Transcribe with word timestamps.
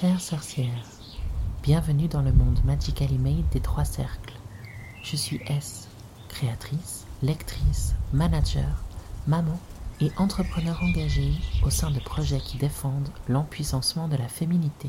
Chère 0.00 0.20
sorcière, 0.20 0.84
bienvenue 1.64 2.06
dans 2.06 2.22
le 2.22 2.30
monde 2.30 2.60
Magically 2.64 3.18
Made 3.18 3.48
des 3.50 3.58
trois 3.58 3.84
cercles. 3.84 4.34
Je 5.02 5.16
suis 5.16 5.40
S, 5.48 5.88
créatrice, 6.28 7.04
lectrice, 7.20 7.96
manager, 8.12 8.84
maman 9.26 9.58
et 10.00 10.12
entrepreneur 10.16 10.80
engagé 10.84 11.32
au 11.66 11.70
sein 11.70 11.90
de 11.90 11.98
projets 11.98 12.38
qui 12.38 12.58
défendent 12.58 13.08
l'empuissancement 13.28 14.06
de 14.06 14.16
la 14.16 14.28
féminité. 14.28 14.88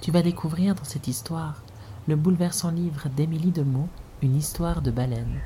Tu 0.00 0.10
vas 0.10 0.22
découvrir 0.22 0.74
dans 0.74 0.82
cette 0.82 1.06
histoire 1.06 1.62
le 2.08 2.16
bouleversant 2.16 2.72
livre 2.72 3.08
d'Émilie 3.10 3.52
Demeaux, 3.52 3.88
Une 4.20 4.34
histoire 4.34 4.82
de 4.82 4.90
baleine. 4.90 5.38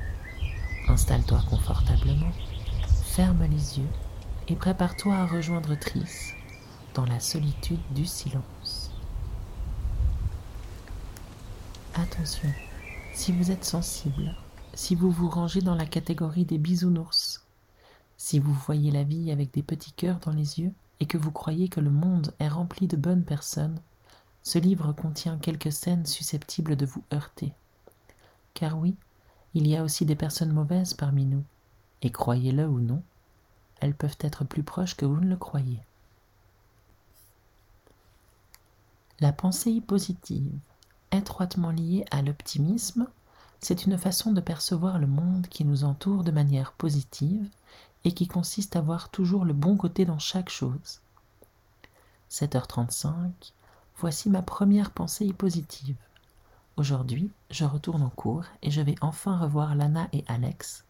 Installe-toi 0.87 1.43
confortablement, 1.47 2.31
ferme 3.05 3.43
les 3.43 3.77
yeux 3.77 3.91
et 4.47 4.55
prépare-toi 4.55 5.13
à 5.13 5.27
rejoindre 5.27 5.75
Trice 5.75 6.33
dans 6.93 7.05
la 7.05 7.19
solitude 7.19 7.79
du 7.95 8.05
silence. 8.05 8.91
Attention, 11.95 12.49
si 13.13 13.31
vous 13.31 13.51
êtes 13.51 13.65
sensible, 13.65 14.35
si 14.73 14.95
vous 14.95 15.11
vous 15.11 15.29
rangez 15.29 15.61
dans 15.61 15.75
la 15.75 15.85
catégorie 15.85 16.45
des 16.45 16.57
bisounours, 16.57 17.45
si 18.17 18.39
vous 18.39 18.53
voyez 18.53 18.91
la 18.91 19.03
vie 19.03 19.31
avec 19.31 19.53
des 19.53 19.63
petits 19.63 19.91
cœurs 19.91 20.19
dans 20.19 20.31
les 20.31 20.59
yeux 20.59 20.71
et 20.99 21.05
que 21.05 21.17
vous 21.17 21.31
croyez 21.31 21.67
que 21.67 21.79
le 21.79 21.89
monde 21.89 22.33
est 22.39 22.47
rempli 22.47 22.87
de 22.87 22.97
bonnes 22.97 23.23
personnes, 23.23 23.79
ce 24.43 24.59
livre 24.59 24.93
contient 24.93 25.37
quelques 25.37 25.71
scènes 25.71 26.05
susceptibles 26.05 26.75
de 26.75 26.85
vous 26.85 27.03
heurter. 27.13 27.53
Car 28.53 28.77
oui, 28.77 28.95
il 29.53 29.67
y 29.67 29.75
a 29.75 29.83
aussi 29.83 30.05
des 30.05 30.15
personnes 30.15 30.53
mauvaises 30.53 30.93
parmi 30.93 31.25
nous, 31.25 31.43
et 32.01 32.11
croyez-le 32.11 32.67
ou 32.67 32.79
non, 32.79 33.01
elles 33.79 33.95
peuvent 33.95 34.17
être 34.19 34.43
plus 34.43 34.63
proches 34.63 34.95
que 34.95 35.05
vous 35.05 35.19
ne 35.19 35.29
le 35.29 35.37
croyez. 35.37 35.79
La 39.19 39.31
pensée 39.31 39.79
positive, 39.79 40.51
étroitement 41.11 41.71
liée 41.71 42.03
à 42.11 42.21
l'optimisme, 42.21 43.07
c'est 43.59 43.85
une 43.85 43.97
façon 43.97 44.33
de 44.33 44.41
percevoir 44.41 44.99
le 44.99 45.07
monde 45.07 45.47
qui 45.47 45.63
nous 45.63 45.83
entoure 45.83 46.23
de 46.23 46.31
manière 46.31 46.73
positive 46.73 47.47
et 48.03 48.11
qui 48.11 48.27
consiste 48.27 48.75
à 48.75 48.81
voir 48.81 49.09
toujours 49.09 49.45
le 49.45 49.53
bon 49.53 49.77
côté 49.77 50.05
dans 50.05 50.19
chaque 50.19 50.49
chose. 50.49 50.99
7h35, 52.29 53.31
voici 53.97 54.29
ma 54.29 54.41
première 54.41 54.91
pensée 54.91 55.31
positive. 55.31 55.95
Aujourd'hui, 56.75 57.29
je 57.51 57.65
retourne 57.65 58.01
en 58.01 58.09
cours 58.09 58.45
et 58.63 58.71
je 58.71 58.81
vais 58.81 58.95
enfin 59.01 59.37
revoir 59.37 59.75
Lana 59.75 60.07
et 60.11 60.25
Alex, 60.27 60.83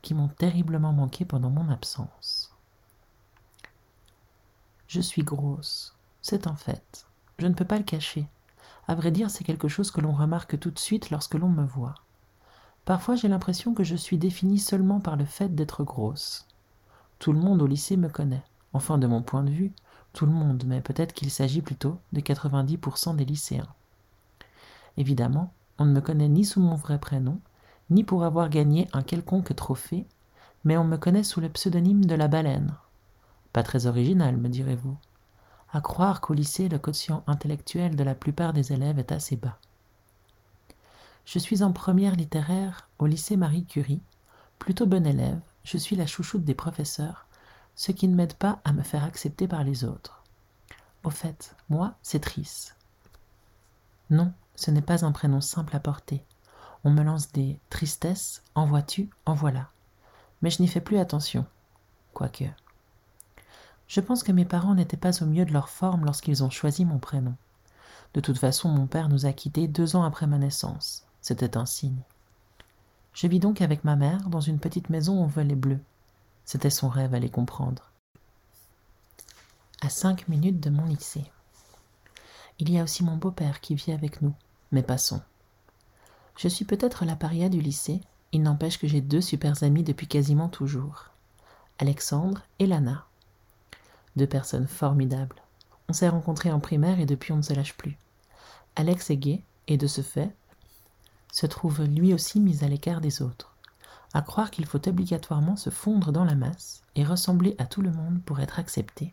qui 0.00 0.14
m'ont 0.14 0.28
terriblement 0.28 0.94
manqué 0.94 1.26
pendant 1.26 1.50
mon 1.50 1.68
absence. 1.68 2.50
Je 4.88 5.00
suis 5.02 5.22
grosse, 5.22 5.94
c'est 6.22 6.46
un 6.46 6.56
fait. 6.56 7.06
Je 7.38 7.46
ne 7.46 7.54
peux 7.54 7.64
pas 7.64 7.78
le 7.78 7.84
cacher. 7.84 8.26
À 8.88 8.94
vrai 8.94 9.10
dire, 9.10 9.30
c'est 9.30 9.44
quelque 9.44 9.68
chose 9.68 9.90
que 9.90 10.00
l'on 10.00 10.12
remarque 10.12 10.58
tout 10.58 10.70
de 10.70 10.78
suite 10.78 11.10
lorsque 11.10 11.34
l'on 11.34 11.48
me 11.48 11.64
voit. 11.64 11.94
Parfois 12.84 13.16
j'ai 13.16 13.28
l'impression 13.28 13.74
que 13.74 13.82
je 13.82 13.96
suis 13.96 14.16
définie 14.16 14.60
seulement 14.60 15.00
par 15.00 15.16
le 15.16 15.24
fait 15.24 15.54
d'être 15.54 15.82
grosse. 15.82 16.46
Tout 17.18 17.32
le 17.32 17.40
monde 17.40 17.60
au 17.60 17.66
lycée 17.66 17.96
me 17.96 18.08
connaît. 18.08 18.44
Enfin, 18.72 18.96
de 18.96 19.06
mon 19.06 19.22
point 19.22 19.42
de 19.42 19.50
vue, 19.50 19.72
tout 20.12 20.24
le 20.24 20.32
monde, 20.32 20.64
mais 20.66 20.80
peut-être 20.80 21.12
qu'il 21.12 21.30
s'agit 21.30 21.62
plutôt 21.62 21.98
de 22.12 22.20
90% 22.20 23.16
des 23.16 23.24
lycéens. 23.24 23.68
Évidemment, 24.96 25.52
on 25.78 25.84
ne 25.84 25.92
me 25.92 26.00
connaît 26.00 26.28
ni 26.28 26.44
sous 26.44 26.60
mon 26.60 26.74
vrai 26.74 26.98
prénom, 26.98 27.40
ni 27.90 28.04
pour 28.04 28.24
avoir 28.24 28.48
gagné 28.48 28.88
un 28.92 29.02
quelconque 29.02 29.54
trophée, 29.56 30.06
mais 30.64 30.76
on 30.76 30.84
me 30.84 30.96
connaît 30.96 31.22
sous 31.24 31.40
le 31.40 31.48
pseudonyme 31.48 32.04
de 32.04 32.14
la 32.14 32.28
baleine. 32.28 32.74
Pas 33.52 33.62
très 33.62 33.86
original, 33.86 34.36
me 34.36 34.48
direz-vous. 34.48 34.96
À 35.76 35.82
croire 35.82 36.22
qu'au 36.22 36.32
lycée, 36.32 36.70
le 36.70 36.78
quotient 36.78 37.22
intellectuel 37.26 37.96
de 37.96 38.02
la 38.02 38.14
plupart 38.14 38.54
des 38.54 38.72
élèves 38.72 38.98
est 38.98 39.12
assez 39.12 39.36
bas. 39.36 39.58
Je 41.26 41.38
suis 41.38 41.62
en 41.62 41.70
première 41.70 42.16
littéraire 42.16 42.88
au 42.98 43.04
lycée 43.04 43.36
Marie 43.36 43.66
Curie. 43.66 44.00
Plutôt 44.58 44.86
bon 44.86 45.06
élève, 45.06 45.38
je 45.64 45.76
suis 45.76 45.94
la 45.94 46.06
chouchoute 46.06 46.46
des 46.46 46.54
professeurs, 46.54 47.26
ce 47.74 47.92
qui 47.92 48.08
ne 48.08 48.14
m'aide 48.14 48.32
pas 48.32 48.58
à 48.64 48.72
me 48.72 48.82
faire 48.82 49.04
accepter 49.04 49.46
par 49.46 49.64
les 49.64 49.84
autres. 49.84 50.22
Au 51.04 51.10
fait, 51.10 51.54
moi, 51.68 51.92
c'est 52.00 52.20
Trice. 52.20 52.74
Non, 54.08 54.32
ce 54.54 54.70
n'est 54.70 54.80
pas 54.80 55.04
un 55.04 55.12
prénom 55.12 55.42
simple 55.42 55.76
à 55.76 55.80
porter. 55.80 56.24
On 56.84 56.90
me 56.90 57.02
lance 57.02 57.32
des 57.32 57.60
tristesses, 57.68 58.42
en 58.54 58.64
vois-tu, 58.64 59.10
en 59.26 59.34
voilà. 59.34 59.68
Mais 60.40 60.48
je 60.48 60.62
n'y 60.62 60.68
fais 60.68 60.80
plus 60.80 60.96
attention. 60.96 61.44
Quoique. 62.14 62.46
Je 63.88 64.00
pense 64.00 64.22
que 64.22 64.32
mes 64.32 64.44
parents 64.44 64.74
n'étaient 64.74 64.96
pas 64.96 65.22
au 65.22 65.26
mieux 65.26 65.44
de 65.44 65.52
leur 65.52 65.68
forme 65.68 66.04
lorsqu'ils 66.04 66.42
ont 66.42 66.50
choisi 66.50 66.84
mon 66.84 66.98
prénom. 66.98 67.34
De 68.14 68.20
toute 68.20 68.38
façon, 68.38 68.68
mon 68.68 68.86
père 68.86 69.08
nous 69.08 69.26
a 69.26 69.32
quittés 69.32 69.68
deux 69.68 69.96
ans 69.96 70.04
après 70.04 70.26
ma 70.26 70.38
naissance. 70.38 71.06
C'était 71.20 71.56
un 71.56 71.66
signe. 71.66 72.02
Je 73.12 73.26
vis 73.26 73.40
donc 73.40 73.60
avec 73.60 73.84
ma 73.84 73.96
mère 73.96 74.28
dans 74.28 74.40
une 74.40 74.58
petite 74.58 74.90
maison 74.90 75.24
au 75.24 75.26
volet 75.26 75.54
bleu. 75.54 75.78
C'était 76.44 76.70
son 76.70 76.88
rêve, 76.88 77.14
à 77.14 77.18
les 77.18 77.30
comprendre. 77.30 77.90
À 79.82 79.88
cinq 79.88 80.28
minutes 80.28 80.60
de 80.60 80.70
mon 80.70 80.84
lycée. 80.84 81.24
Il 82.58 82.70
y 82.70 82.78
a 82.78 82.82
aussi 82.82 83.04
mon 83.04 83.16
beau-père 83.16 83.60
qui 83.60 83.74
vit 83.74 83.92
avec 83.92 84.22
nous, 84.22 84.34
mais 84.72 84.82
passons. 84.82 85.20
Je 86.36 86.48
suis 86.48 86.64
peut-être 86.64 87.04
la 87.04 87.16
paria 87.16 87.48
du 87.48 87.60
lycée, 87.60 88.00
il 88.32 88.42
n'empêche 88.42 88.78
que 88.78 88.86
j'ai 88.86 89.00
deux 89.00 89.20
super 89.20 89.62
amis 89.62 89.82
depuis 89.82 90.06
quasiment 90.06 90.48
toujours. 90.48 91.10
Alexandre 91.78 92.42
et 92.58 92.66
Lana. 92.66 93.06
Deux 94.16 94.26
personnes 94.26 94.66
formidables. 94.66 95.36
On 95.88 95.92
s'est 95.92 96.08
rencontrés 96.08 96.50
en 96.50 96.60
primaire 96.60 97.00
et 97.00 97.06
depuis 97.06 97.32
on 97.32 97.36
ne 97.36 97.42
se 97.42 97.52
lâche 97.52 97.76
plus. 97.76 97.96
Alex 98.74 99.10
est 99.10 99.16
gay, 99.16 99.42
et 99.68 99.76
de 99.76 99.86
ce 99.86 100.00
fait, 100.00 100.34
se 101.32 101.46
trouve 101.46 101.82
lui 101.84 102.14
aussi 102.14 102.40
mis 102.40 102.64
à 102.64 102.68
l'écart 102.68 103.00
des 103.00 103.22
autres, 103.22 103.54
à 104.14 104.22
croire 104.22 104.50
qu'il 104.50 104.66
faut 104.66 104.88
obligatoirement 104.88 105.56
se 105.56 105.70
fondre 105.70 106.12
dans 106.12 106.24
la 106.24 106.34
masse 106.34 106.82
et 106.94 107.04
ressembler 107.04 107.54
à 107.58 107.66
tout 107.66 107.82
le 107.82 107.90
monde 107.90 108.22
pour 108.24 108.40
être 108.40 108.58
accepté. 108.58 109.12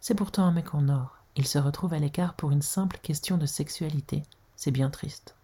C'est 0.00 0.14
pourtant 0.14 0.44
un 0.44 0.52
mec 0.52 0.74
en 0.74 0.88
or, 0.88 1.18
il 1.36 1.46
se 1.46 1.58
retrouve 1.58 1.94
à 1.94 1.98
l'écart 1.98 2.34
pour 2.34 2.50
une 2.50 2.62
simple 2.62 2.98
question 3.02 3.36
de 3.36 3.46
sexualité, 3.46 4.22
c'est 4.56 4.70
bien 4.70 4.90
triste. 4.90 5.34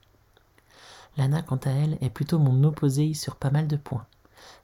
Lana, 1.17 1.43
quant 1.43 1.61
à 1.65 1.71
elle, 1.71 1.99
est 2.01 2.11
plutôt 2.11 2.39
mon 2.39 2.65
opposé 2.65 3.15
sur 3.15 3.37
pas 3.37 3.51
mal 3.51 3.67
de 3.69 3.77
points. 3.77 4.07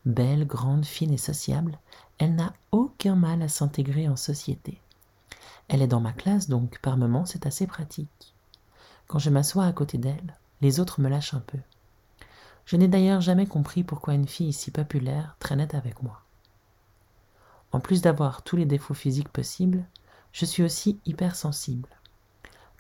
Belle, 0.05 0.47
grande, 0.47 0.85
fine 0.85 1.13
et 1.13 1.19
sociable, 1.19 1.79
elle 2.23 2.37
n'a 2.37 2.53
aucun 2.71 3.17
mal 3.17 3.43
à 3.43 3.49
s'intégrer 3.49 4.09
en 4.09 4.15
société. 4.15 4.81
Elle 5.67 5.83
est 5.83 5.89
dans 5.89 6.01
ma 6.01 6.13
classe, 6.13 6.49
donc 6.49 6.79
par 6.79 6.97
moments 6.97 7.27
c'est 7.27 7.47
assez 7.47 7.67
pratique. 7.67 8.33
Quand 9.09 9.19
je 9.19 9.29
m'assois 9.29 9.65
à 9.65 9.73
côté 9.73 9.99
d'elle, 9.99 10.37
les 10.61 10.79
autres 10.79 11.01
me 11.01 11.09
lâchent 11.09 11.35
un 11.35 11.41
peu. 11.41 11.59
Je 12.65 12.77
n'ai 12.77 12.87
d'ailleurs 12.87 13.23
jamais 13.23 13.47
compris 13.47 13.83
pourquoi 13.83 14.15
une 14.15 14.29
fille 14.29 14.53
si 14.53 14.71
populaire 14.71 15.35
traînait 15.41 15.75
avec 15.75 16.01
moi. 16.01 16.23
En 17.73 17.81
plus 17.81 18.03
d'avoir 18.03 18.43
tous 18.43 18.55
les 18.55 18.67
défauts 18.67 18.95
physiques 18.95 19.31
possibles, 19.31 19.85
je 20.31 20.45
suis 20.45 20.63
aussi 20.63 21.01
hypersensible. 21.05 21.89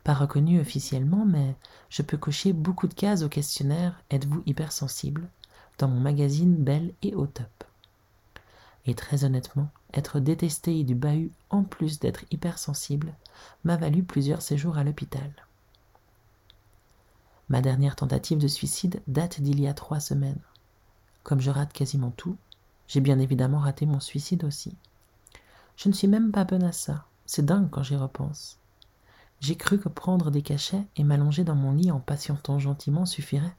Pas 0.04 0.14
reconnu 0.14 0.60
officiellement, 0.60 1.24
mais 1.26 1.56
je 1.91 2.03
peux 2.03 2.16
cocher 2.16 2.53
beaucoup 2.53 2.86
de 2.86 2.94
cases 2.94 3.22
au 3.22 3.28
questionnaire 3.28 4.00
Êtes-vous 4.10 4.44
hypersensible? 4.47 5.28
dans 5.78 5.88
mon 5.88 5.98
magazine 5.98 6.54
Belle 6.54 6.92
et 7.03 7.16
au 7.16 7.26
top. 7.26 7.64
Et 8.87 8.94
très 8.94 9.25
honnêtement, 9.25 9.69
être 9.94 10.20
détesté 10.20 10.82
du 10.82 10.94
bahut 10.94 11.31
en 11.50 11.62
plus 11.62 12.00
d'être 12.00 12.25
hypersensible 12.31 13.15
m'a 13.65 13.76
valu 13.76 14.03
plusieurs 14.03 14.43
séjours 14.43 14.76
à 14.76 14.84
l'hôpital. 14.84 15.31
Ma 17.48 17.60
dernière 17.60 17.97
tentative 17.97 18.38
de 18.38 18.48
suicide 18.48 19.03
date 19.06 19.41
d'il 19.41 19.60
y 19.60 19.69
a 19.69 19.75
trois 19.75 20.00
semaines. 20.00 20.41
Comme 21.22 21.41
je 21.41 21.50
rate 21.50 21.72
quasiment 21.72 22.10
tout, 22.10 22.37
j'ai 22.88 23.00
bien 23.00 23.19
évidemment 23.19 23.59
raté 23.59 23.87
mon 23.87 24.00
suicide 24.00 24.44
aussi. 24.44 24.75
Je 25.76 25.88
ne 25.88 25.94
suis 25.94 26.09
même 26.09 26.33
pas 26.33 26.45
bonne 26.45 26.65
à 26.65 26.72
ça. 26.72 27.04
C'est 27.27 27.45
dingue 27.45 27.71
quand 27.71 27.83
j'y 27.83 27.97
repense. 27.97 28.59
J'ai 29.41 29.57
cru 29.57 29.78
que 29.78 29.89
prendre 29.89 30.30
des 30.30 30.42
cachets 30.42 30.84
et 30.97 31.04
m'allonger 31.04 31.45
dans 31.45 31.54
mon 31.54 31.72
lit 31.72 31.91
en 31.91 32.01
patientant 32.01 32.59
gentiment 32.59 33.07
suffirait. 33.07 33.57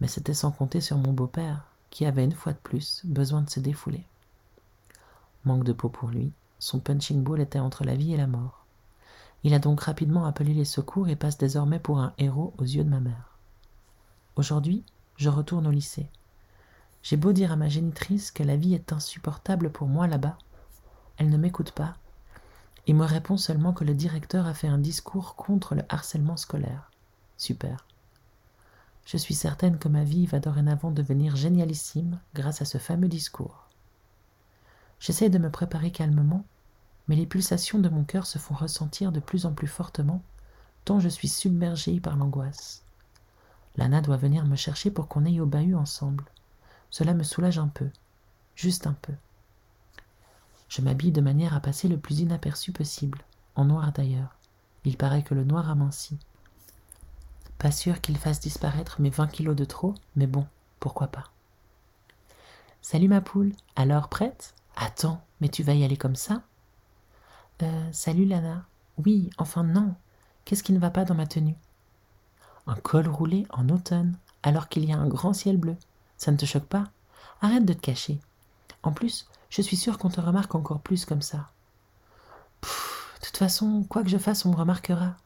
Mais 0.00 0.08
c'était 0.08 0.34
sans 0.34 0.50
compter 0.50 0.80
sur 0.80 0.98
mon 0.98 1.12
beau-père, 1.12 1.64
qui 1.90 2.06
avait 2.06 2.24
une 2.24 2.32
fois 2.32 2.52
de 2.52 2.58
plus 2.58 3.02
besoin 3.04 3.42
de 3.42 3.50
se 3.50 3.60
défouler. 3.60 4.04
Manque 5.46 5.64
de 5.64 5.72
peau 5.72 5.88
pour 5.88 6.08
lui, 6.08 6.32
son 6.58 6.80
punching 6.80 7.22
ball 7.22 7.40
était 7.40 7.60
entre 7.60 7.84
la 7.84 7.94
vie 7.94 8.12
et 8.12 8.16
la 8.16 8.26
mort. 8.26 8.66
Il 9.44 9.54
a 9.54 9.60
donc 9.60 9.80
rapidement 9.80 10.26
appelé 10.26 10.52
les 10.52 10.64
secours 10.64 11.08
et 11.08 11.14
passe 11.14 11.38
désormais 11.38 11.78
pour 11.78 12.00
un 12.00 12.12
héros 12.18 12.52
aux 12.58 12.64
yeux 12.64 12.82
de 12.82 12.90
ma 12.90 12.98
mère. 12.98 13.38
Aujourd'hui, 14.34 14.82
je 15.16 15.28
retourne 15.28 15.68
au 15.68 15.70
lycée. 15.70 16.10
J'ai 17.04 17.16
beau 17.16 17.32
dire 17.32 17.52
à 17.52 17.56
ma 17.56 17.68
génitrice 17.68 18.32
que 18.32 18.42
la 18.42 18.56
vie 18.56 18.74
est 18.74 18.92
insupportable 18.92 19.70
pour 19.70 19.86
moi 19.86 20.08
là-bas. 20.08 20.36
Elle 21.16 21.30
ne 21.30 21.36
m'écoute 21.36 21.70
pas 21.70 21.94
et 22.88 22.92
me 22.92 23.04
répond 23.04 23.36
seulement 23.36 23.72
que 23.72 23.84
le 23.84 23.94
directeur 23.94 24.46
a 24.46 24.54
fait 24.54 24.68
un 24.68 24.78
discours 24.78 25.36
contre 25.36 25.76
le 25.76 25.84
harcèlement 25.88 26.36
scolaire. 26.36 26.90
Super. 27.36 27.86
Je 29.04 29.16
suis 29.16 29.34
certaine 29.34 29.78
que 29.78 29.88
ma 29.88 30.02
vie 30.02 30.26
va 30.26 30.40
dorénavant 30.40 30.90
devenir 30.90 31.36
génialissime 31.36 32.18
grâce 32.34 32.62
à 32.62 32.64
ce 32.64 32.78
fameux 32.78 33.06
discours. 33.06 33.65
J'essaie 34.98 35.30
de 35.30 35.38
me 35.38 35.50
préparer 35.50 35.90
calmement 35.90 36.44
mais 37.08 37.16
les 37.16 37.26
pulsations 37.26 37.78
de 37.78 37.88
mon 37.88 38.04
cœur 38.04 38.26
se 38.26 38.38
font 38.38 38.54
ressentir 38.54 39.12
de 39.12 39.20
plus 39.20 39.46
en 39.46 39.52
plus 39.52 39.68
fortement, 39.68 40.22
tant 40.84 41.00
je 41.00 41.08
suis 41.08 41.28
submergée 41.28 42.00
par 42.00 42.16
l'angoisse. 42.16 42.82
Lana 43.76 44.00
doit 44.00 44.16
venir 44.16 44.44
me 44.46 44.56
chercher 44.56 44.90
pour 44.90 45.08
qu'on 45.08 45.24
aille 45.24 45.40
au 45.40 45.46
bahut 45.46 45.74
ensemble. 45.74 46.24
Cela 46.90 47.14
me 47.14 47.22
soulage 47.22 47.58
un 47.58 47.68
peu, 47.68 47.90
juste 48.54 48.86
un 48.86 48.94
peu. 48.94 49.12
Je 50.68 50.82
m'habille 50.82 51.12
de 51.12 51.20
manière 51.20 51.54
à 51.54 51.60
passer 51.60 51.86
le 51.88 51.98
plus 51.98 52.20
inaperçu 52.20 52.72
possible, 52.72 53.22
en 53.54 53.66
noir 53.66 53.92
d'ailleurs. 53.92 54.36
Il 54.84 54.96
paraît 54.96 55.22
que 55.22 55.34
le 55.34 55.44
noir 55.44 55.70
amincit. 55.70 56.18
Pas 57.58 57.70
sûr 57.70 58.00
qu'il 58.00 58.18
fasse 58.18 58.40
disparaître 58.40 59.00
mes 59.00 59.10
20 59.10 59.28
kilos 59.28 59.56
de 59.56 59.64
trop, 59.64 59.94
mais 60.16 60.26
bon, 60.26 60.46
pourquoi 60.80 61.08
pas. 61.08 61.30
Salut 62.82 63.08
ma 63.08 63.20
poule, 63.20 63.52
alors 63.74 64.08
prête? 64.08 64.54
Attends, 64.76 65.22
mais 65.40 65.48
tu 65.48 65.62
vas 65.62 65.74
y 65.74 65.84
aller 65.84 65.96
comme 65.96 66.16
ça? 66.16 66.42
Euh, 67.62 67.88
salut 67.92 68.26
Lana. 68.26 68.66
Oui, 69.04 69.30
enfin 69.38 69.64
non. 69.64 69.94
Qu'est-ce 70.44 70.62
qui 70.62 70.72
ne 70.72 70.78
va 70.78 70.90
pas 70.90 71.04
dans 71.04 71.14
ma 71.14 71.26
tenue? 71.26 71.56
Un 72.66 72.76
col 72.76 73.08
roulé 73.08 73.46
en 73.50 73.68
automne, 73.70 74.16
alors 74.42 74.68
qu'il 74.68 74.84
y 74.84 74.92
a 74.92 74.98
un 74.98 75.08
grand 75.08 75.32
ciel 75.32 75.56
bleu. 75.56 75.76
Ça 76.18 76.30
ne 76.30 76.36
te 76.36 76.44
choque 76.44 76.66
pas? 76.66 76.84
Arrête 77.40 77.64
de 77.64 77.72
te 77.72 77.80
cacher. 77.80 78.20
En 78.82 78.92
plus, 78.92 79.26
je 79.48 79.62
suis 79.62 79.76
sûre 79.76 79.98
qu'on 79.98 80.10
te 80.10 80.20
remarque 80.20 80.54
encore 80.54 80.80
plus 80.80 81.04
comme 81.04 81.22
ça. 81.22 81.50
de 82.62 83.26
toute 83.26 83.36
façon, 83.36 83.84
quoi 83.88 84.02
que 84.02 84.10
je 84.10 84.18
fasse, 84.18 84.44
on 84.44 84.50
me 84.50 84.56
remarquera. 84.56 85.16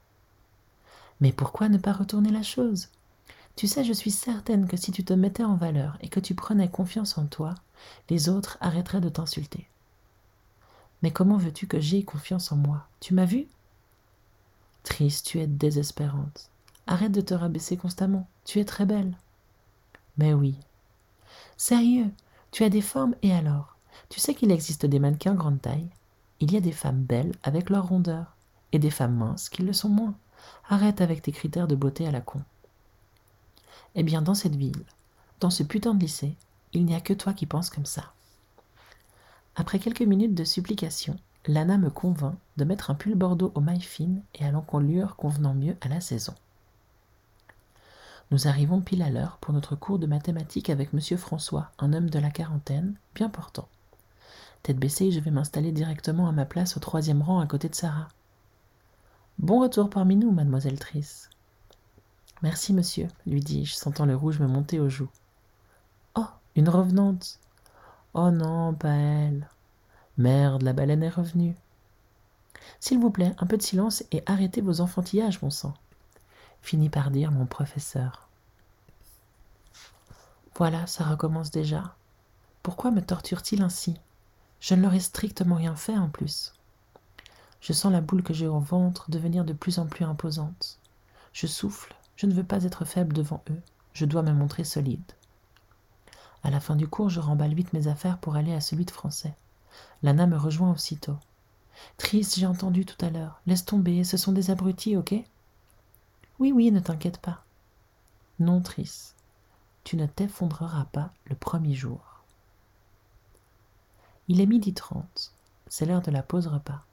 Mais 1.21 1.33
pourquoi 1.33 1.69
ne 1.69 1.79
pas 1.79 1.93
retourner 1.93 2.31
la 2.31 2.43
chose? 2.43 2.89
Tu 3.61 3.67
sais, 3.67 3.85
je 3.85 3.93
suis 3.93 4.11
certaine 4.11 4.67
que 4.67 4.79
si 4.79 4.91
tu 4.91 5.05
te 5.05 5.13
mettais 5.13 5.45
en 5.45 5.55
valeur 5.55 5.99
et 6.01 6.09
que 6.09 6.19
tu 6.19 6.35
prenais 6.35 6.71
confiance 6.71 7.19
en 7.19 7.27
toi, 7.27 7.55
les 8.09 8.31
autres 8.31 8.57
arrêteraient 8.63 9.03
de 9.03 9.11
t'insulter. 9.11 9.69
Mais 11.03 11.11
comment 11.11 11.37
veux-tu 11.37 11.67
que 11.67 11.79
j'aie 11.79 12.03
confiance 12.03 12.53
en 12.53 12.57
moi? 12.57 12.87
Tu 13.01 13.13
m'as 13.13 13.27
vu? 13.27 13.49
Triste, 14.83 15.27
tu 15.27 15.41
es 15.41 15.47
désespérante. 15.47 16.49
Arrête 16.87 17.13
de 17.13 17.21
te 17.21 17.35
rabaisser 17.35 17.77
constamment. 17.77 18.27
Tu 18.47 18.61
es 18.61 18.65
très 18.65 18.87
belle. 18.87 19.15
Mais 20.17 20.33
oui. 20.33 20.57
Sérieux, 21.59 22.11
tu 22.53 22.65
as 22.65 22.71
des 22.71 22.81
formes 22.81 23.15
et 23.21 23.35
alors? 23.35 23.77
Tu 24.09 24.21
sais 24.21 24.35
qu'il 24.35 24.53
existe 24.53 24.87
des 24.87 25.01
mannequins 25.01 25.35
grande 25.35 25.61
taille? 25.61 25.91
Il 26.41 26.51
y 26.51 26.57
a 26.57 26.63
des 26.63 26.73
femmes 26.73 27.03
belles 27.03 27.35
avec 27.43 27.69
leur 27.69 27.89
rondeur 27.89 28.37
et 28.73 28.79
des 28.79 28.91
femmes 28.91 29.17
minces 29.17 29.51
qui 29.51 29.61
le 29.61 29.75
sont 29.75 29.91
moins. 29.91 30.15
Arrête 30.71 31.03
avec 31.03 31.21
tes 31.21 31.33
critères 31.33 31.69
de 31.69 31.77
beauté 31.77 32.07
à 32.07 32.11
la 32.11 32.23
con. 32.23 32.41
Eh 33.95 34.03
bien, 34.03 34.23
dans 34.23 34.35
cette 34.35 34.57
ville, 34.57 34.85
dans 35.41 35.51
ce 35.51 35.63
putain 35.63 35.95
de 35.95 36.01
lycée, 36.01 36.37
il 36.73 36.85
n'y 36.85 36.95
a 36.95 37.01
que 37.01 37.13
toi 37.13 37.33
qui 37.33 37.47
penses 37.47 37.71
comme 37.71 37.87
ça. 37.87 38.13
Après 39.57 39.79
quelques 39.79 40.03
minutes 40.03 40.35
de 40.35 40.45
supplication, 40.45 41.17
Lana 41.47 41.79
me 41.79 41.91
convainc 41.91 42.37
de 42.57 42.65
mettre 42.65 42.91
un 42.91 42.95
pull 42.95 43.15
bordeaux 43.15 43.51
aux 43.55 43.61
mailles 43.61 43.81
fines 43.81 44.23
et 44.35 44.45
à 44.45 44.51
l'encolure 44.51 45.17
convenant 45.17 45.55
mieux 45.55 45.77
à 45.81 45.89
la 45.89 46.01
saison. 46.01 46.35
Nous 48.31 48.47
arrivons 48.47 48.81
pile 48.81 49.03
à 49.03 49.11
l'heure 49.11 49.39
pour 49.41 49.53
notre 49.53 49.75
cours 49.75 49.99
de 49.99 50.07
mathématiques 50.07 50.71
avec 50.71 50.93
monsieur 50.93 51.17
François, 51.17 51.73
un 51.81 51.93
homme 51.93 52.11
de 52.11 52.19
la 52.21 52.31
quarantaine, 52.31 52.95
bien 53.15 53.29
portant. 53.29 53.69
Tête 54.63 54.79
baissée, 54.79 55.11
je 55.11 55.19
vais 55.19 55.33
m'installer 55.33 55.73
directement 55.73 56.29
à 56.29 56.33
ma 56.33 56.45
place 56.45 56.77
au 56.77 56.81
troisième 56.81 57.23
rang 57.23 57.41
à 57.41 57.47
côté 57.47 57.69
de 57.69 57.75
Sarah. 57.75 58.09
Bon 59.39 59.61
retour 59.61 59.91
parmi 59.91 60.15
nous, 60.17 60.31
mademoiselle 60.31 60.79
Triss. 60.79 61.31
Merci, 62.43 62.73
monsieur, 62.73 63.09
lui 63.27 63.41
dis-je, 63.41 63.75
sentant 63.75 64.07
le 64.07 64.17
rouge 64.17 64.41
me 64.41 64.47
monter 64.47 64.81
aux 64.81 64.89
joues. 64.89 65.11
Oh, 66.15 66.27
une 66.57 66.69
revenante. 66.69 67.39
Oh 68.15 68.31
non, 68.31 68.75
pas 68.75 68.95
elle. 68.95 69.49
Merde, 70.17 70.63
la 70.63 70.73
baleine 70.73 71.03
est 71.03 71.11
revenue. 71.11 71.55
S'il 72.79 72.99
vous 72.99 73.11
plaît, 73.11 73.35
un 73.39 73.47
peu 73.47 73.57
de 73.57 73.63
silence 73.63 74.05
et 74.11 74.23
arrêtez 74.27 74.61
vos 74.61 74.81
enfantillages, 74.81 75.43
mon 75.43 75.51
sang 75.51 75.75
finit 76.63 76.91
par 76.91 77.11
dire 77.11 77.31
mon 77.31 77.47
professeur. 77.47 78.29
Voilà, 80.57 80.87
ça 80.87 81.05
recommence 81.05 81.51
déjà. 81.51 81.95
Pourquoi 82.63 82.91
me 82.91 83.01
torture-t-il 83.01 83.63
ainsi? 83.63 83.97
Je 84.61 84.75
ne 84.75 84.83
leur 84.83 84.95
ai 84.95 85.01
strictement 85.01 85.57
rien 85.57 85.75
fait 85.75 85.97
en 85.97 86.09
plus. 86.09 86.53
Je 87.61 87.73
sens 87.73 87.93
la 87.93 88.01
boule 88.01 88.23
que 88.23 88.35
j'ai 88.35 88.47
au 88.47 88.59
ventre 88.59 89.11
devenir 89.11 89.45
de 89.45 89.53
plus 89.53 89.79
en 89.79 89.87
plus 89.87 90.05
imposante. 90.05 90.79
Je 91.33 91.47
souffle, 91.47 91.95
je 92.21 92.27
ne 92.27 92.35
veux 92.35 92.45
pas 92.45 92.65
être 92.65 92.85
faible 92.85 93.15
devant 93.15 93.43
eux, 93.49 93.63
je 93.95 94.05
dois 94.05 94.21
me 94.21 94.35
montrer 94.35 94.63
solide. 94.63 95.01
À 96.43 96.51
la 96.51 96.61
fin 96.61 96.77
du 96.77 96.87
cours, 96.87 97.09
je 97.09 97.19
remballe 97.19 97.55
vite 97.55 97.73
mes 97.73 97.87
affaires 97.87 98.19
pour 98.19 98.37
aller 98.37 98.53
à 98.53 98.61
celui 98.61 98.85
de 98.85 98.91
français. 98.91 99.35
Lana 100.03 100.27
me 100.27 100.37
rejoint 100.37 100.71
aussitôt. 100.71 101.17
Triste, 101.97 102.39
j'ai 102.39 102.45
entendu 102.45 102.85
tout 102.85 103.03
à 103.03 103.09
l'heure. 103.09 103.41
Laisse 103.47 103.65
tomber, 103.65 104.05
ce 104.05 104.19
sont 104.19 104.33
des 104.33 104.51
abrutis, 104.51 104.99
ok? 104.99 105.15
Oui, 106.39 106.53
oui, 106.53 106.71
ne 106.71 106.81
t'inquiète 106.81 107.17
pas. 107.17 107.43
Non, 108.39 108.61
Tris, 108.61 109.15
tu 109.85 109.97
ne 109.97 110.05
t'effondreras 110.05 110.89
pas 110.93 111.15
le 111.25 111.37
premier 111.37 111.73
jour. 111.73 112.21
Il 114.29 114.43
est 114.43 114.47
midi 114.47 114.75
trente. 114.75 115.33
C'est 115.69 115.87
l'heure 115.87 116.03
de 116.03 116.11
la 116.11 116.23
pause 116.23 116.49
repas. 116.49 116.85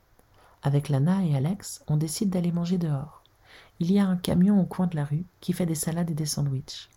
Avec 0.64 0.88
Lana 0.88 1.26
et 1.26 1.36
Alex, 1.36 1.84
on 1.88 1.98
décide 1.98 2.30
d'aller 2.30 2.54
manger 2.54 2.78
dehors. 2.78 3.24
Il 3.80 3.92
y 3.92 4.00
a 4.00 4.08
un 4.08 4.18
camion 4.18 4.60
au 4.60 4.66
coin 4.66 4.88
de 4.88 4.96
la 4.96 5.06
rue 5.06 5.26
qui 5.40 5.54
fait 5.54 5.66
des 5.66 5.76
salades 5.76 6.10
et 6.10 6.16
des 6.16 6.26
sandwichs. 6.26 6.90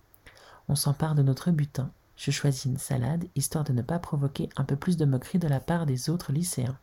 On 0.69 0.75
s'empare 0.75 1.15
de 1.15 1.23
notre 1.23 1.51
butin. 1.51 1.91
Je 2.17 2.31
choisis 2.31 2.65
une 2.67 2.79
salade, 2.79 3.27
histoire 3.35 3.65
de 3.65 3.73
ne 3.73 3.83
pas 3.83 3.99
provoquer 3.99 4.49
un 4.57 4.65
peu 4.65 4.77
plus 4.77 4.97
de 4.97 5.05
moquerie 5.05 5.39
de 5.39 5.49
la 5.49 5.61
part 5.61 5.87
des 5.87 6.11
autres 6.11 6.33
lycéens. 6.33 6.79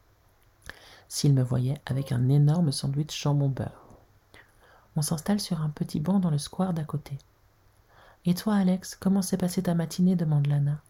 S'ils 1.10 1.34
me 1.34 1.44
voyaient 1.44 1.82
avec 1.86 2.12
un 2.12 2.30
énorme 2.30 2.72
sandwich 2.72 3.22
jambon 3.22 3.50
beurre. 3.50 3.88
On 4.96 5.02
s'installe 5.02 5.40
sur 5.40 5.62
un 5.62 5.70
petit 5.70 6.00
banc 6.00 6.20
dans 6.20 6.32
le 6.32 6.38
square 6.38 6.74
d'à 6.74 6.84
côté. 6.84 7.18
Et 8.26 8.34
toi, 8.34 8.56
Alex, 8.56 8.96
comment 9.00 9.22
s'est 9.22 9.38
passée 9.38 9.64
ta 9.64 9.74
matinée 9.74 10.16
demande 10.16 10.48
Lana. 10.48 10.82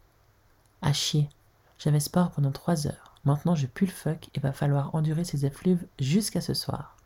À 0.81 0.91
chier. 0.91 1.29
J'avais 1.77 1.99
sport 1.99 2.31
pendant 2.31 2.51
trois 2.51 2.87
heures. 2.87 3.15
Maintenant, 3.25 3.53
je 3.53 3.67
pue 3.67 3.85
le 3.85 3.91
fuck 3.91 4.29
et 4.33 4.39
va 4.39 4.53
falloir 4.53 4.95
endurer 4.95 5.23
ces 5.23 5.45
effluves 5.45 5.85
jusqu'à 5.99 6.41
ce 6.41 6.53
soir. 6.53 6.96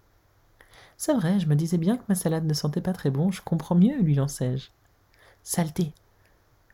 C'est 1.03 1.15
vrai, 1.15 1.39
je 1.39 1.47
me 1.47 1.55
disais 1.55 1.79
bien 1.79 1.97
que 1.97 2.03
ma 2.09 2.13
salade 2.13 2.45
ne 2.45 2.53
sentait 2.53 2.79
pas 2.79 2.93
très 2.93 3.09
bon, 3.09 3.31
je 3.31 3.41
comprends 3.41 3.73
mieux, 3.73 3.99
lui 4.03 4.13
lançai-je. 4.13 4.69
Saleté 5.41 5.93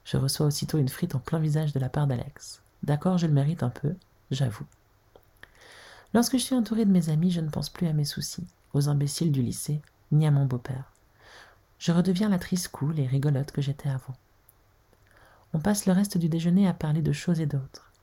Je 0.04 0.18
reçois 0.18 0.48
aussitôt 0.48 0.78
une 0.78 0.90
frite 0.90 1.16
en 1.16 1.20
plein 1.20 1.40
visage 1.40 1.72
de 1.72 1.80
la 1.80 1.88
part 1.88 2.08
d'Alex. 2.08 2.62
D'accord, 2.84 3.18
je 3.18 3.26
le 3.26 3.32
mérite 3.32 3.64
un 3.64 3.70
peu, 3.70 3.96
j'avoue. 4.30 4.66
Lorsque 6.14 6.34
je 6.34 6.44
suis 6.44 6.56
entouré 6.56 6.84
de 6.84 6.92
mes 6.92 7.08
amis, 7.08 7.32
je 7.32 7.40
ne 7.40 7.50
pense 7.50 7.70
plus 7.70 7.88
à 7.88 7.94
mes 7.94 8.04
soucis, 8.04 8.46
aux 8.74 8.90
imbéciles 8.90 9.32
du 9.32 9.42
lycée, 9.42 9.82
ni 10.12 10.28
à 10.28 10.32
mon 10.32 10.46
beau-père. 10.46 10.92
Je 11.80 11.94
redeviens 11.94 12.28
la 12.28 12.38
triste 12.38 12.68
cool 12.68 13.00
et 13.00 13.08
rigolote 13.08 13.54
que 13.54 13.62
j'étais 13.62 13.88
avant. 13.88 14.16
On 15.54 15.60
passe 15.60 15.86
le 15.86 15.94
reste 15.94 16.18
du 16.18 16.28
déjeuner 16.28 16.68
à 16.68 16.74
parler 16.74 17.02
de 17.02 17.14
choses 17.14 17.40
et 17.40 17.46
d'autres. 17.46 17.94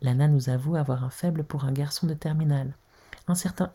Lana 0.00 0.28
nous 0.28 0.48
avoue 0.48 0.76
avoir 0.76 1.04
un 1.04 1.10
faible 1.10 1.44
pour 1.44 1.66
un 1.66 1.72
garçon 1.72 2.06
de 2.06 2.14
terminale, 2.14 2.72
un 3.26 3.34
certain. 3.34 3.70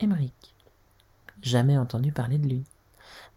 Jamais 1.43 1.77
entendu 1.77 2.11
parler 2.11 2.39
de 2.39 2.47
lui. 2.47 2.63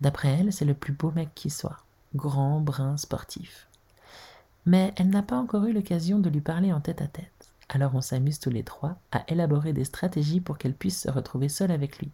D'après 0.00 0.28
elle, 0.28 0.52
c'est 0.52 0.64
le 0.64 0.72
plus 0.72 0.94
beau 0.94 1.10
mec 1.10 1.28
qui 1.34 1.50
soit, 1.50 1.76
grand, 2.14 2.60
brun, 2.60 2.96
sportif. 2.96 3.68
Mais 4.64 4.94
elle 4.96 5.10
n'a 5.10 5.22
pas 5.22 5.36
encore 5.36 5.64
eu 5.66 5.74
l'occasion 5.74 6.18
de 6.18 6.30
lui 6.30 6.40
parler 6.40 6.72
en 6.72 6.80
tête 6.80 7.02
à 7.02 7.06
tête. 7.06 7.52
Alors 7.68 7.94
on 7.94 8.00
s'amuse 8.00 8.38
tous 8.38 8.50
les 8.50 8.62
trois 8.62 8.96
à 9.12 9.24
élaborer 9.28 9.74
des 9.74 9.84
stratégies 9.84 10.40
pour 10.40 10.56
qu'elle 10.56 10.74
puisse 10.74 11.02
se 11.02 11.10
retrouver 11.10 11.50
seule 11.50 11.70
avec 11.72 11.98
lui 11.98 12.10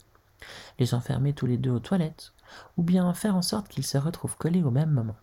les 0.78 0.94
enfermer 0.94 1.32
tous 1.32 1.46
les 1.46 1.58
deux 1.58 1.70
aux 1.70 1.80
toilettes, 1.80 2.32
ou 2.76 2.82
bien 2.82 3.12
faire 3.14 3.36
en 3.36 3.42
sorte 3.42 3.68
qu'ils 3.68 3.86
se 3.86 3.98
retrouvent 3.98 4.36
collés 4.36 4.62
au 4.62 4.70
même 4.70 4.90
moment. 4.90 5.16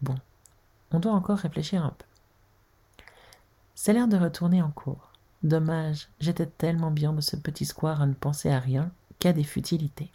Bon, 0.00 0.16
on 0.90 0.98
doit 0.98 1.12
encore 1.12 1.38
réfléchir 1.38 1.84
un 1.84 1.94
peu. 1.96 3.04
C'est 3.74 3.92
l'heure 3.92 4.08
de 4.08 4.16
retourner 4.16 4.62
en 4.62 4.70
cours. 4.70 5.10
Dommage, 5.42 6.08
j'étais 6.20 6.46
tellement 6.46 6.90
bien 6.90 7.12
de 7.12 7.20
ce 7.20 7.36
petit 7.36 7.64
square 7.64 8.00
à 8.00 8.06
ne 8.06 8.14
penser 8.14 8.50
à 8.50 8.60
rien 8.60 8.90
des 9.30 9.44
futilités. 9.44 10.10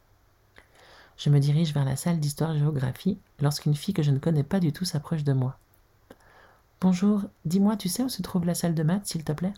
Je 1.17 1.29
me 1.29 1.39
dirige 1.39 1.73
vers 1.73 1.85
la 1.85 1.95
salle 1.95 2.19
d'histoire-géographie 2.19 3.17
lorsqu'une 3.39 3.75
fille 3.75 3.93
que 3.93 4.03
je 4.03 4.11
ne 4.11 4.19
connais 4.19 4.43
pas 4.43 4.59
du 4.59 4.73
tout 4.73 4.83
s'approche 4.83 5.23
de 5.23 5.33
moi. 5.33 5.57
Bonjour, 6.81 7.23
dis-moi, 7.45 7.77
tu 7.77 7.87
sais 7.87 8.03
où 8.03 8.09
se 8.09 8.21
trouve 8.21 8.45
la 8.45 8.53
salle 8.53 8.75
de 8.75 8.83
maths, 8.83 9.07
s'il 9.07 9.23
te 9.23 9.31
plaît? 9.31 9.53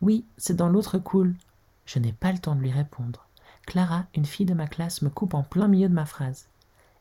Oui, 0.00 0.24
c'est 0.38 0.56
dans 0.56 0.68
l'autre 0.68 0.98
cool, 0.98 1.34
je 1.84 1.98
n'ai 1.98 2.12
pas 2.12 2.32
le 2.32 2.38
temps 2.38 2.54
de 2.54 2.60
lui 2.60 2.72
répondre. 2.72 3.26
Clara, 3.66 4.06
une 4.14 4.24
fille 4.24 4.46
de 4.46 4.54
ma 4.54 4.66
classe, 4.66 5.02
me 5.02 5.10
coupe 5.10 5.34
en 5.34 5.42
plein 5.42 5.68
milieu 5.68 5.88
de 5.88 5.94
ma 5.94 6.06
phrase. 6.06 6.46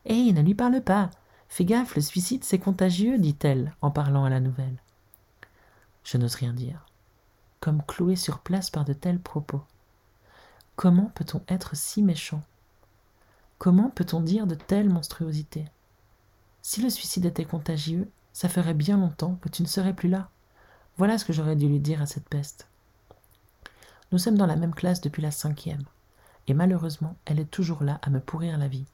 Hé, 0.06 0.34
ne 0.34 0.41
lui 0.41 0.53
parle 0.53 0.82
pas. 0.82 1.10
Fais 1.48 1.65
gaffe, 1.65 1.96
le 1.96 2.01
suicide, 2.01 2.44
c'est 2.44 2.60
contagieux, 2.60 3.18
dit-elle, 3.18 3.74
en 3.82 3.89
parlant 3.89 4.25
à 4.25 4.29
la 4.29 4.39
nouvelle. 4.39 4.77
Je 6.03 6.18
n'ose 6.18 6.36
rien 6.36 6.53
dire. 6.53 6.86
Comme 7.60 7.82
cloué 7.88 8.15
sur 8.15 8.39
place 8.39 8.70
par 8.70 8.86
de 8.86 8.94
tels 8.94 9.20
propos. 9.20 9.62
Comment 10.80 11.12
peut-on 11.14 11.42
être 11.50 11.76
si 11.76 12.02
méchant? 12.02 12.42
Comment 13.58 13.90
peut-on 13.90 14.22
dire 14.22 14.48
de 14.48 14.56
telles 14.56 14.88
monstruosités? 14.88 15.66
Si 16.62 16.82
le 16.82 16.90
suicide 16.90 17.26
était 17.26 17.44
contagieux, 17.44 18.10
ça 18.32 18.48
ferait 18.48 18.74
bien 18.74 18.98
longtemps 18.98 19.38
que 19.42 19.50
tu 19.50 19.62
ne 19.62 19.68
serais 19.68 19.94
plus 19.94 20.08
là. 20.08 20.30
Voilà 20.96 21.18
ce 21.18 21.26
que 21.26 21.34
j'aurais 21.34 21.58
dû 21.58 21.68
lui 21.68 21.80
dire 21.80 22.02
à 22.02 22.06
cette 22.06 22.30
peste. 22.30 22.70
Nous 24.14 24.20
sommes 24.20 24.38
dans 24.38 24.46
la 24.46 24.56
même 24.56 24.74
classe 24.74 25.02
depuis 25.02 25.22
la 25.22 25.32
cinquième, 25.32 25.84
et 26.48 26.54
malheureusement, 26.54 27.18
elle 27.26 27.42
est 27.42 27.52
toujours 27.52 27.84
là 27.84 28.00
à 28.02 28.10
me 28.10 28.22
pourrir 28.22 28.58
la 28.58 28.70
vie. 28.70 28.86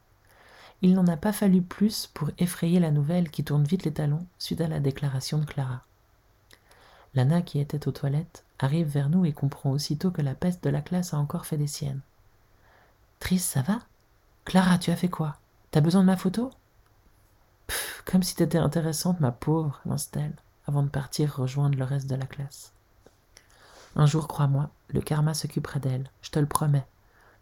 Il 0.81 0.95
n'en 0.95 1.05
a 1.05 1.17
pas 1.17 1.33
fallu 1.33 1.61
plus 1.61 2.07
pour 2.15 2.31
effrayer 2.39 2.79
la 2.79 2.89
nouvelle 2.89 3.29
qui 3.29 3.43
tourne 3.43 3.63
vite 3.63 3.83
les 3.83 3.93
talons 3.93 4.25
suite 4.39 4.61
à 4.61 4.67
la 4.67 4.79
déclaration 4.79 5.37
de 5.37 5.45
Clara. 5.45 5.83
Lana, 7.13 7.43
qui 7.43 7.59
était 7.59 7.87
aux 7.87 7.91
toilettes, 7.91 8.43
arrive 8.59 8.87
vers 8.87 9.09
nous 9.09 9.25
et 9.25 9.33
comprend 9.33 9.71
aussitôt 9.71 10.11
que 10.11 10.21
la 10.21 10.35
peste 10.35 10.63
de 10.63 10.69
la 10.69 10.81
classe 10.81 11.13
a 11.13 11.17
encore 11.17 11.45
fait 11.45 11.57
des 11.57 11.67
siennes. 11.67 12.01
Tris, 13.19 13.39
ça 13.39 13.61
va? 13.61 13.79
Clara, 14.45 14.77
tu 14.77 14.91
as 14.91 14.95
fait 14.95 15.09
quoi? 15.09 15.37
T'as 15.71 15.81
besoin 15.81 16.01
de 16.01 16.07
ma 16.07 16.17
photo? 16.17 16.51
Pff, 17.67 18.03
Comme 18.05 18.23
si 18.23 18.35
t'étais 18.35 18.57
intéressante, 18.57 19.19
ma 19.19 19.31
pauvre, 19.31 19.81
lance-t-elle, 19.85 20.35
avant 20.67 20.83
de 20.83 20.89
partir 20.89 21.35
rejoindre 21.35 21.77
le 21.77 21.83
reste 21.85 22.09
de 22.09 22.15
la 22.15 22.25
classe. 22.25 22.71
Un 23.95 24.05
jour, 24.05 24.27
crois-moi, 24.27 24.69
le 24.89 25.01
karma 25.01 25.33
s'occupera 25.33 25.79
d'elle, 25.79 26.09
je 26.21 26.29
te 26.29 26.39
le 26.39 26.45
promets, 26.45 26.85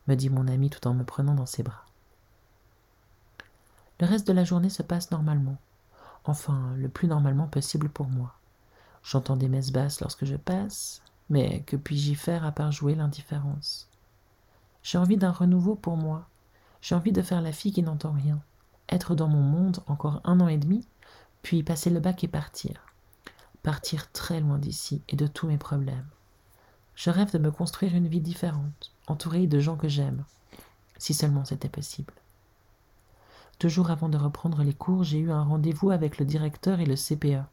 me 0.08 0.16
dit 0.16 0.30
mon 0.30 0.48
ami 0.48 0.70
tout 0.70 0.88
en 0.88 0.94
me 0.94 1.04
prenant 1.04 1.34
dans 1.34 1.46
ses 1.46 1.64
bras. 1.64 1.86
Le 4.00 4.08
reste 4.08 4.28
de 4.28 4.34
la 4.34 4.44
journée 4.44 4.70
se 4.70 4.84
passe 4.84 5.12
normalement, 5.12 5.58
enfin 6.26 6.74
le 6.78 6.90
plus 6.90 7.08
normalement 7.08 7.48
possible 7.48 7.90
pour 7.90 8.08
moi. 8.08 8.36
J'entends 9.04 9.36
des 9.36 9.50
messes 9.50 9.72
basses 9.72 10.02
lorsque 10.02 10.26
je 10.26 10.36
passe, 10.36 11.02
mais 11.30 11.62
que 11.62 11.76
puis-je 11.76 12.12
y 12.12 12.16
faire 12.16 12.46
à 12.46 12.52
part 12.52 12.72
jouer 12.72 12.96
l'indifférence? 12.96 13.90
J'ai 14.82 14.98
envie 14.98 15.18
d'un 15.18 15.32
renouveau 15.32 15.76
pour 15.76 15.98
moi. 15.98 16.28
J'ai 16.82 16.96
envie 16.96 17.12
de 17.12 17.22
faire 17.22 17.42
la 17.42 17.52
fille 17.52 17.72
qui 17.72 17.84
n'entend 17.84 18.12
rien, 18.12 18.42
être 18.90 19.16
dans 19.16 19.28
mon 19.28 19.42
monde 19.42 19.80
encore 19.88 20.22
un 20.24 20.40
an 20.40 20.48
et 20.48 20.58
demi, 20.58 20.88
puis 21.42 21.64
passer 21.64 21.90
le 21.90 22.00
bac 22.00 22.24
et 22.24 22.28
partir. 22.28 22.86
Partir 23.62 24.12
très 24.12 24.40
loin 24.40 24.58
d'ici 24.58 25.02
et 25.10 25.16
de 25.16 25.28
tous 25.28 25.48
mes 25.48 25.58
problèmes. 25.58 26.08
Je 26.96 27.10
rêve 27.10 27.32
de 27.32 27.38
me 27.40 27.52
construire 27.52 27.96
une 27.96 28.08
vie 28.08 28.22
différente, 28.22 28.92
entourée 29.08 29.48
de 29.48 29.60
gens 29.60 29.78
que 29.78 29.88
j'aime, 29.88 30.26
si 30.98 31.14
seulement 31.14 31.46
c'était 31.46 31.70
possible. 31.70 32.14
Deux 33.60 33.70
jours 33.70 33.90
avant 33.90 34.10
de 34.10 34.18
reprendre 34.18 34.64
les 34.64 34.74
cours, 34.74 35.04
j'ai 35.04 35.20
eu 35.20 35.32
un 35.32 35.44
rendez-vous 35.44 35.92
avec 35.92 36.18
le 36.18 36.26
directeur 36.26 36.80
et 36.80 36.86
le 36.86 36.96
CPA. 36.96 37.48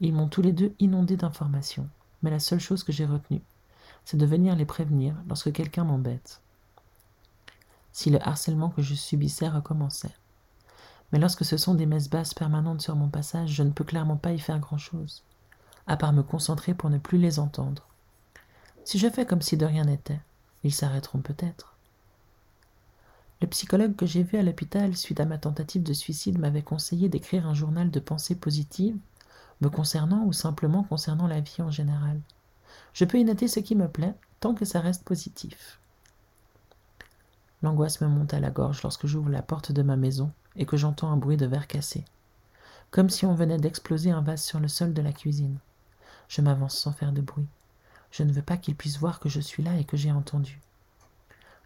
Ils 0.00 0.12
m'ont 0.12 0.28
tous 0.28 0.42
les 0.42 0.52
deux 0.52 0.74
inondé 0.80 1.16
d'informations, 1.16 1.88
mais 2.22 2.30
la 2.30 2.40
seule 2.40 2.60
chose 2.60 2.82
que 2.82 2.92
j'ai 2.92 3.06
retenue, 3.06 3.42
c'est 4.04 4.16
de 4.16 4.26
venir 4.26 4.56
les 4.56 4.66
prévenir 4.66 5.14
lorsque 5.28 5.52
quelqu'un 5.52 5.84
m'embête. 5.84 6.40
Si 7.92 8.10
le 8.10 8.20
harcèlement 8.26 8.70
que 8.70 8.82
je 8.82 8.94
subissais 8.94 9.48
recommençait. 9.48 10.14
Mais 11.12 11.18
lorsque 11.18 11.44
ce 11.44 11.56
sont 11.56 11.74
des 11.74 11.86
messes 11.86 12.10
basses 12.10 12.34
permanentes 12.34 12.82
sur 12.82 12.96
mon 12.96 13.08
passage, 13.08 13.50
je 13.50 13.62
ne 13.62 13.70
peux 13.70 13.84
clairement 13.84 14.16
pas 14.16 14.32
y 14.32 14.38
faire 14.38 14.58
grand-chose, 14.58 15.22
à 15.86 15.96
part 15.96 16.12
me 16.12 16.22
concentrer 16.22 16.74
pour 16.74 16.90
ne 16.90 16.98
plus 16.98 17.18
les 17.18 17.38
entendre. 17.38 17.86
Si 18.84 18.98
je 18.98 19.08
fais 19.08 19.24
comme 19.24 19.42
si 19.42 19.56
de 19.56 19.64
rien 19.64 19.84
n'était, 19.84 20.20
ils 20.64 20.74
s'arrêteront 20.74 21.20
peut-être. 21.20 21.76
Le 23.40 23.46
psychologue 23.46 23.94
que 23.94 24.06
j'ai 24.06 24.22
vu 24.22 24.38
à 24.38 24.42
l'hôpital 24.42 24.96
suite 24.96 25.20
à 25.20 25.24
ma 25.24 25.38
tentative 25.38 25.82
de 25.82 25.92
suicide 25.92 26.38
m'avait 26.38 26.62
conseillé 26.62 27.08
d'écrire 27.08 27.46
un 27.46 27.54
journal 27.54 27.90
de 27.90 28.00
pensée 28.00 28.34
positive 28.34 28.96
me 29.60 29.68
concernant 29.68 30.24
ou 30.24 30.32
simplement 30.32 30.82
concernant 30.84 31.26
la 31.26 31.40
vie 31.40 31.60
en 31.60 31.70
général. 31.70 32.20
Je 32.92 33.04
peux 33.04 33.18
y 33.18 33.24
noter 33.24 33.48
ce 33.48 33.60
qui 33.60 33.74
me 33.74 33.88
plaît, 33.88 34.14
tant 34.40 34.54
que 34.54 34.64
ça 34.64 34.80
reste 34.80 35.04
positif. 35.04 35.78
L'angoisse 37.62 38.00
me 38.00 38.08
monte 38.08 38.34
à 38.34 38.40
la 38.40 38.50
gorge 38.50 38.82
lorsque 38.82 39.06
j'ouvre 39.06 39.30
la 39.30 39.42
porte 39.42 39.72
de 39.72 39.82
ma 39.82 39.96
maison 39.96 40.30
et 40.56 40.66
que 40.66 40.76
j'entends 40.76 41.10
un 41.10 41.16
bruit 41.16 41.36
de 41.36 41.46
verre 41.46 41.66
cassé, 41.66 42.04
comme 42.90 43.10
si 43.10 43.24
on 43.26 43.34
venait 43.34 43.58
d'exploser 43.58 44.10
un 44.10 44.20
vase 44.20 44.42
sur 44.42 44.60
le 44.60 44.68
sol 44.68 44.92
de 44.92 45.02
la 45.02 45.12
cuisine. 45.12 45.58
Je 46.28 46.42
m'avance 46.42 46.76
sans 46.76 46.92
faire 46.92 47.12
de 47.12 47.20
bruit. 47.20 47.46
Je 48.10 48.22
ne 48.22 48.32
veux 48.32 48.42
pas 48.42 48.56
qu'il 48.56 48.76
puisse 48.76 48.98
voir 48.98 49.18
que 49.18 49.28
je 49.28 49.40
suis 49.40 49.62
là 49.62 49.76
et 49.76 49.84
que 49.84 49.96
j'ai 49.96 50.12
entendu. 50.12 50.60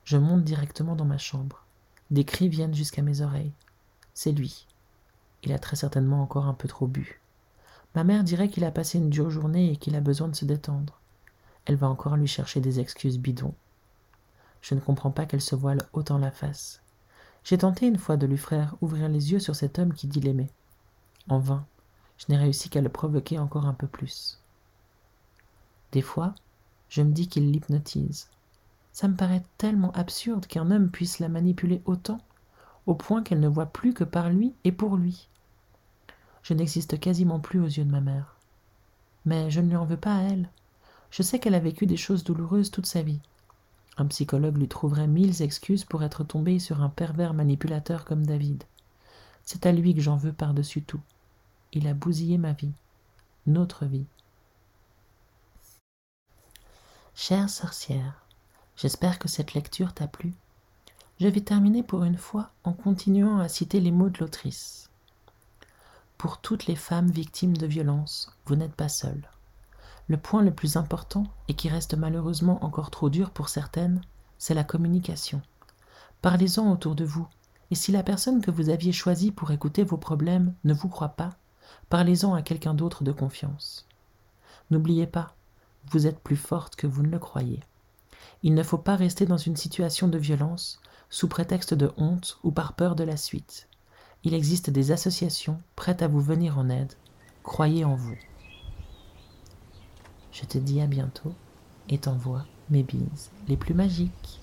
Je 0.05 0.17
monte 0.17 0.45
directement 0.45 0.97
dans 0.97 1.05
ma 1.05 1.19
chambre. 1.19 1.65
Des 2.11 2.25
cris 2.25 2.49
viennent 2.49 2.75
jusqu'à 2.75 3.03
mes 3.03 3.21
oreilles. 3.21 3.53
C'est 4.15 4.33
lui. 4.33 4.67
Il 5.43 5.53
a 5.53 5.59
très 5.59 5.77
certainement 5.77 6.23
encore 6.23 6.47
un 6.47 6.55
peu 6.55 6.67
trop 6.67 6.87
bu. 6.87 7.21
Ma 7.95 8.05
mère 8.05 8.25
dirait 8.25 8.49
qu'il 8.49 8.65
a 8.65 8.71
passé 8.71 8.99
une 8.99 9.11
dure 9.11 9.31
journée 9.31 9.73
et 9.73 9.77
qu'il 9.77 9.97
a 9.97 10.01
besoin 10.01 10.29
de 10.29 10.37
se 10.37 10.45
détendre. 10.45 11.01
Elle 11.65 11.77
va 11.77 11.89
encore 11.89 12.17
lui 12.17 12.27
chercher 12.27 12.61
des 12.61 12.81
excuses 12.81 13.19
bidons. 13.19 13.55
Je 14.61 14.75
ne 14.75 14.81
comprends 14.81 15.11
pas 15.11 15.27
qu'elle 15.27 15.41
se 15.41 15.55
voile 15.55 15.83
autant 15.93 16.19
la 16.19 16.31
face. 16.31 16.83
J'ai 17.45 17.59
tenté 17.59 17.87
une 17.87 17.99
fois 17.99 18.17
de 18.17 18.27
lui 18.27 18.39
faire 18.39 18.77
ouvrir 18.81 19.09
les 19.09 19.33
yeux 19.33 19.39
sur 19.39 19.57
cet 19.57 19.79
homme 19.79 19.95
qui 19.95 20.07
dit 20.07 20.21
l'aimer. 20.21 20.51
En 21.29 21.39
vain, 21.39 21.67
je 22.19 22.27
n'ai 22.29 22.37
réussi 22.37 22.69
qu'à 22.69 22.81
le 22.81 22.89
provoquer 22.89 23.39
encore 23.39 23.67
un 23.67 23.75
peu 23.75 23.87
plus. 23.87 24.43
Des 25.93 26.03
fois, 26.03 26.35
je 26.89 27.03
me 27.03 27.13
dis 27.13 27.29
qu'il 27.29 27.51
l'hypnotise. 27.51 28.29
Ça 28.93 29.09
me 29.09 29.17
paraît 29.17 29.45
tellement 29.59 29.93
absurde 29.93 30.47
qu'un 30.47 30.71
homme 30.71 30.91
puisse 30.91 31.19
la 31.19 31.29
manipuler 31.29 31.83
autant, 31.85 32.21
au 32.87 32.95
point 32.95 33.23
qu'elle 33.23 33.41
ne 33.41 33.49
voit 33.49 33.67
plus 33.67 33.95
que 33.95 34.05
par 34.05 34.31
lui 34.31 34.55
et 34.65 34.73
pour 34.73 34.97
lui. 34.97 35.29
Je 36.43 36.55
n'existe 36.55 36.99
quasiment 36.99 37.41
plus 37.41 37.61
aux 37.61 37.67
yeux 37.67 37.85
de 37.85 37.91
ma 37.91 38.01
mère. 38.01 38.37
Mais 39.25 39.51
je 39.51 39.61
ne 39.61 39.69
lui 39.69 39.77
en 39.77 39.85
veux 39.85 39.97
pas 39.97 40.17
à 40.17 40.23
elle. 40.23 40.49
Je 41.11 41.23
sais 41.23 41.39
qu'elle 41.39 41.55
a 41.55 41.61
vécu 41.61 41.87
des 41.87 41.97
choses 41.97 42.25
douloureuses 42.25 42.71
toute 42.71 42.87
sa 42.87 43.03
vie. 43.03 43.21
Un 43.97 44.07
psychologue 44.07 44.57
lui 44.57 44.69
trouverait 44.69 45.09
mille 45.09 45.43
excuses 45.43 45.85
pour 45.85 46.03
être 46.05 46.23
tombé 46.23 46.59
sur 46.59 46.83
un 46.83 46.89
pervers 46.89 47.35
manipulateur 47.35 48.05
comme 48.05 48.25
David. 48.25 48.65
C'est 49.43 49.67
à 49.67 49.73
lui 49.73 49.95
que 49.95 50.01
j'en 50.01 50.17
veux 50.17 50.33
par-dessus 50.33 50.83
tout. 50.83 51.01
Il 51.73 51.87
a 51.89 51.95
bousillé 51.95 52.39
ma 52.39 52.53
vie, 52.53 52.73
notre 53.47 53.87
vie. 53.87 54.07
Chère 57.15 57.51
sorcière, 57.51 58.25
j'espère 58.77 59.19
que 59.19 59.29
cette 59.29 59.55
lecture 59.55 59.93
t'a 59.93 60.07
plu. 60.07 60.33
Je 61.19 61.27
vais 61.27 61.41
terminer 61.41 61.83
pour 61.83 62.05
une 62.05 62.17
fois 62.17 62.53
en 62.63 62.73
continuant 62.73 63.39
à 63.41 63.49
citer 63.49 63.81
les 63.81 63.91
mots 63.91 64.09
de 64.09 64.19
l'autrice. 64.19 64.88
Pour 66.19 66.39
toutes 66.39 66.67
les 66.67 66.75
femmes 66.75 67.13
victimes 67.13 67.57
de 67.57 67.67
violences, 67.69 68.33
vous 68.47 68.57
n'êtes 68.57 68.75
pas 68.75 68.89
seules. 68.89 69.31
Le 70.09 70.17
point 70.17 70.43
le 70.43 70.53
plus 70.53 70.77
important, 70.77 71.29
et 71.47 71.55
qui 71.55 71.69
reste 71.69 71.95
malheureusement 71.95 72.65
encore 72.65 72.91
trop 72.91 73.09
dur 73.09 73.31
pour 73.31 73.49
certaines, 73.49 74.01
c'est 74.37 74.55
la 74.55 74.65
communication. 74.65 75.41
Parlez-en 76.21 76.73
autour 76.73 76.97
de 76.97 77.05
vous, 77.05 77.29
et 77.71 77.77
si 77.77 77.93
la 77.93 78.03
personne 78.03 78.41
que 78.41 78.51
vous 78.51 78.69
aviez 78.69 78.91
choisie 78.91 79.31
pour 79.31 79.53
écouter 79.53 79.85
vos 79.85 79.97
problèmes 79.97 80.55
ne 80.65 80.75
vous 80.75 80.89
croit 80.89 81.11
pas, 81.11 81.37
parlez-en 81.89 82.35
à 82.35 82.43
quelqu'un 82.43 82.75
d'autre 82.75 83.05
de 83.05 83.13
confiance. 83.13 83.87
N'oubliez 84.73 85.07
pas, 85.07 85.37
vous 85.93 86.09
êtes 86.09 86.19
plus 86.19 86.37
forte 86.37 86.75
que 86.75 86.89
vous 86.89 87.05
ne 87.05 87.11
le 87.11 87.21
croyez. 87.21 87.63
Il 88.43 88.55
ne 88.55 88.65
faut 88.65 88.77
pas 88.77 88.97
rester 88.97 89.25
dans 89.25 89.37
une 89.37 89.57
situation 89.57 90.09
de 90.09 90.19
violence 90.19 90.81
sous 91.11 91.29
prétexte 91.29 91.75
de 91.75 91.93
honte 91.97 92.41
ou 92.43 92.51
par 92.51 92.73
peur 92.73 92.97
de 92.97 93.05
la 93.05 93.17
suite 93.17 93.69
il 94.25 94.35
existe 94.35 94.71
des 94.71 94.91
associations 94.91 95.61
prêtes 95.77 96.03
à 96.03 96.09
vous 96.09 96.21
venir 96.21 96.59
en 96.59 96.69
aide. 96.69 96.95
Croyez 97.43 97.85
en 97.85 97.95
vous. 97.95 98.17
Je 100.33 100.45
te 100.45 100.59
dis 100.59 100.81
à 100.81 100.87
bientôt 100.87 101.33
et 101.89 101.99
t'envoie 101.99 102.45
mes 102.71 102.83
bises 102.83 103.31
les 103.49 103.57
plus 103.57 103.75
magiques. 103.75 104.41